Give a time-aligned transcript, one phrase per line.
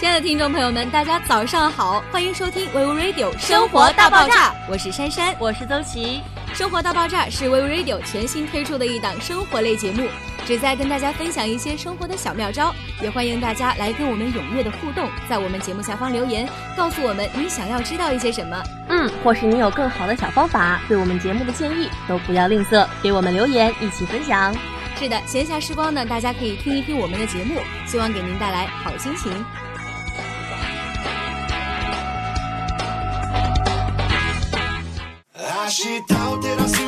[0.00, 6.22] 亲爱的听众朋友们，大家早上好，欢迎收听 Vivo Radio 生活大爆炸，我是珊珊，我是邹琪。
[6.54, 10.08] 生活大爆炸是 Vivo Radio 全新推出的一档生活类节目，
[10.46, 18.62] 旨在跟大家分享一些生活的小妙招，也欢迎大家来跟我们踊跃的互动，在我们节目下方留言，告诉我们你想要知道一些什么。
[18.88, 24.56] 嗯，或是你有更好的小方法，对我们节目的建议都不要吝啬，给我们留言一起分享。
[24.98, 29.30] 是的，闲暇时光呢，大家可以听一听我们的节目，希望给您带来好心情。
[35.82, 36.79] she doubted us.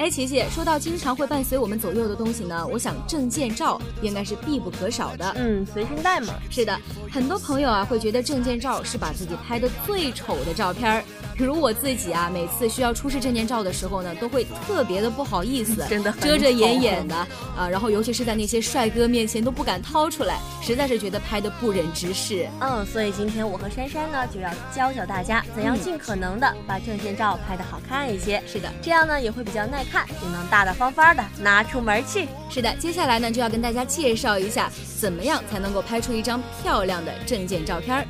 [0.00, 5.30] 哎，琪琪，说到经常会伴随我们左右的东西呢，我想证件照应该是必不可少的。
[5.36, 6.32] 嗯，随身带嘛。
[6.48, 6.74] 是的，
[7.12, 11.04] 很多朋友啊会觉得证件照是把自己拍的最丑的照片儿。
[11.36, 17.14] 比如我自己啊，每次需要出示证件照的时候呢，都会特别的不好意思， 真的遮遮掩掩的
[17.54, 17.68] 啊。
[17.68, 22.48] 然后尤其是在那些帅哥面前都不敢掏出来，实在是觉得拍的不忍直视。
[22.60, 28.42] 嗯，所以今天我和珊珊呢就要教教大家怎样尽可能的把证件照拍的好看一些。
[28.46, 32.28] 是的，这样呢也会比较耐看，就能大大方方的拿出门去。
[32.48, 38.06] 是的，接下来呢就要跟大家介绍一下，怎么样才能够拍出一张漂亮的证件照片儿。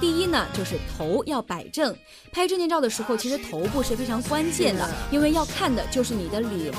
[0.00, 1.94] 第一呢，就是头要摆正。
[2.30, 6.72] 拍证件照的时候，其实头部是非常关键的，因为要看的就是你的脸，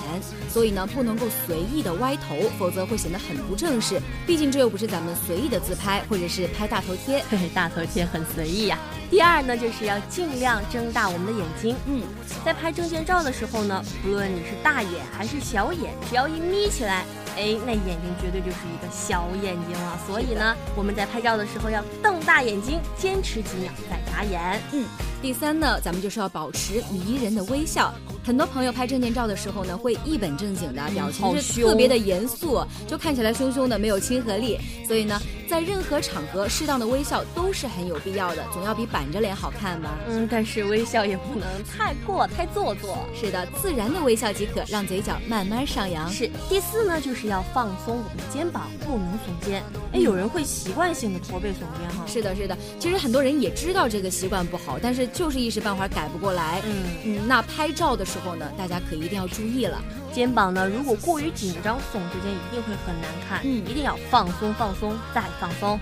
[0.50, 4.00] 所以呢，不能够随意的歪头，否则会显得很不正式。
[4.26, 7.23] 毕竟这又不是咱们随意的自拍，或者是拍大头贴。
[7.30, 8.80] 对， 大头贴很随意呀。
[9.09, 11.76] 第二呢，就是要尽量睁大我们的眼睛。
[11.88, 12.04] 嗯，
[12.45, 17.05] 在拍证件照的时候呢，不论你是大眼还是小眼，只要一眯起来。
[17.38, 24.62] 哎，那眼睛绝对就是一个小眼睛了，所以呢，我们在拍照的时候要瞪大眼睛，坚持几秒再眨眼。
[24.73, 24.86] 嗯，
[25.22, 27.94] 第三呢，咱们就是要保持迷人的微笑。
[28.24, 34.58] 很多朋友拍证件照的时候呢，会一本正经的表情是特别的严肃，就看起来凶凶的，没有亲和力。
[34.88, 35.20] 所以呢，
[35.50, 39.98] 在任何场合，适当的微笑都是很有必要的，总要比板着脸好看吧？
[40.08, 42.98] 嗯，但是微笑也不能太过太做作。
[43.14, 46.10] 是的，自然的微笑即可，让嘴角慢慢上扬。
[46.10, 46.30] 是。
[46.48, 49.64] 第四呢，就是要放松我们的肩膀，不能耸肩。
[49.94, 52.06] 哎，有人会习惯性的驼背耸肩哈。
[52.06, 52.56] 是的，是的。
[52.80, 56.61] 其实很多人也知道这个习惯不好，但是就是一时半会儿改不过来。
[56.65, 59.81] 嗯嗯，那拍照的时候呢，大家可一定要注意了，
[60.14, 63.42] 肩膀呢如果过于紧张耸直肩一定会很难看。
[63.43, 65.80] 嗯，一定要放松放松再放松。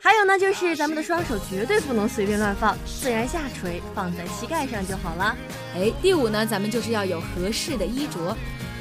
[0.00, 5.36] 还有呢，就是咱们的双手绝对不能随便乱放，自然下垂，放在膝盖上就好了。
[5.74, 8.36] 哎，第五呢，咱们就是要有合适的衣着。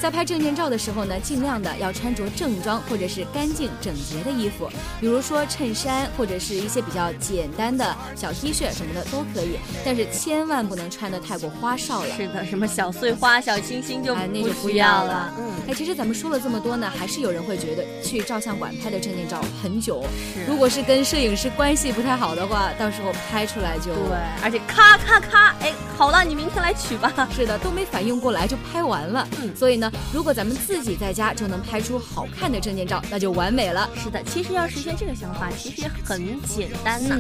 [0.06, 4.70] 在拍证件照的时候呢，尽量的要穿着正装或者是干净整洁的衣服，
[5.02, 7.84] 比如说衬衫或者是一些比较简单的
[8.16, 12.16] 小 T 恤什么的都可以，但是千万不能穿的太过花哨了。
[12.16, 15.34] 是的，什么小碎花、小清新就那就不要了。
[15.40, 20.04] 嗯，哎，其实咱们说了这么多呢，还是有人会觉得去照相馆拍的证件照很久。
[20.36, 27.12] 是，如果是跟摄影师关系不太好的话，到时候拍出来就对，而且咔咔咔，哎，好了，你明天来取吧。
[27.36, 29.28] 是的，都没反应过来就拍完了。
[29.42, 29.92] 嗯，所以呢。
[30.14, 33.90] 如果咱们自己在家就能拍出好看的证件照，那就完美了。
[33.96, 37.18] 是的，其实要实现这个想法，其实也很简单呢。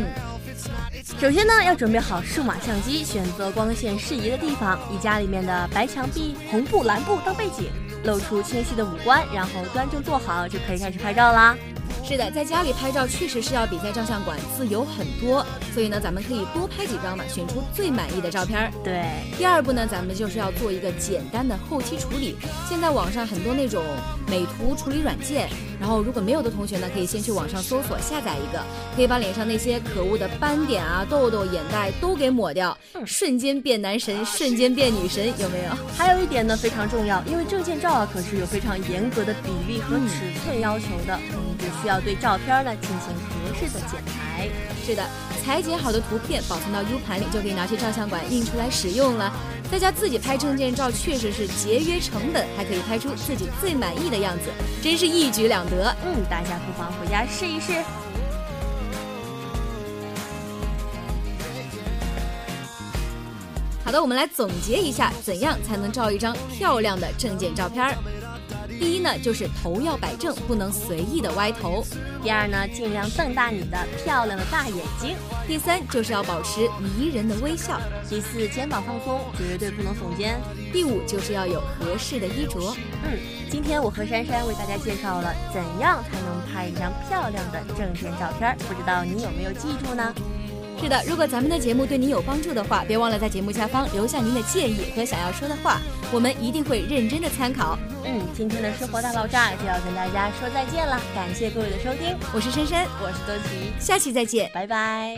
[1.19, 7.69] 首先呢，要准备好数码相机，选择光线适宜的地方，以家里面的白墙壁、红布、蓝布当背景，
[8.03, 11.56] 露出清晰的五官，然后端正坐好，就可以开始拍照啦。
[12.07, 15.43] 是的，在家里拍照确实是要比在照相馆自由很多，
[15.73, 18.71] 所以呢，咱们可以多拍几张嘛，选出最满意的照片。
[18.83, 19.03] 对，
[19.39, 22.35] 第二步呢，咱们就是要做一个简单的后期处理。
[22.69, 23.83] 现在网上很多那种
[24.27, 25.49] 美图处理软件，
[25.79, 28.61] 然后如果没有的同学呢，可以先去网上搜索下载一个，
[28.95, 35.71] 可以把脸上那些可恶的斑点啊、痘痘、眼袋都给抹掉，瞬间变男神，瞬间变女神，有没有？
[35.97, 41.19] 还有一点呢，非常重要，因为证件照啊，可是有非常严格的比例和尺寸要求的，
[41.57, 42.00] 只需要。
[42.00, 44.50] 对照片呢进行合适的剪裁。
[44.86, 45.04] 是的，
[45.44, 49.34] 裁剪好的图片保存到 U 盘里，就可以拿去照相馆印出来使用了。
[49.72, 54.52] 在家自己拍证件照确实是节约成本，还可以拍出自己最满意的样子，
[54.84, 55.96] 真是一举两得。
[56.06, 57.84] 嗯，大家不妨回家试一试。
[63.85, 67.93] 好的，我们来总结一下，怎样才能照一张漂亮的证件照片儿。
[68.79, 71.83] 第一呢，就是头要摆正，不能随意的歪头；
[72.23, 75.15] 第二呢，尽量瞪大你的漂亮的大眼睛；
[75.47, 77.79] 第三，就是要保持迷人的微笑；
[78.09, 80.33] 第四，肩膀放松，绝对不能耸肩；
[80.73, 82.75] 第五，就是要有合适的衣着。
[83.03, 83.19] 嗯，
[83.51, 90.11] 今天我和珊珊为大家介绍了怎样才能拍一张漂亮的证件照片，不知道你有没有记住呢？
[90.80, 95.81] 是的，如果咱们的节目对您有帮助的话，别忘了在节目下方留下您的建议和想要说的话，
[96.12, 97.77] 我们一定会认真的参考。
[98.04, 105.18] 嗯，今天的生活大爆炸就要跟大家说再见了，感谢各位的收听，我是深深，我是多奇，下期再见，拜拜。